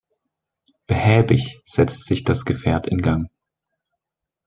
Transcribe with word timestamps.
Behäbig 0.87 1.61
setzt 1.63 2.07
sich 2.07 2.23
das 2.23 2.43
Gefährt 2.43 2.87
in 2.87 3.03
Gang. 3.03 3.29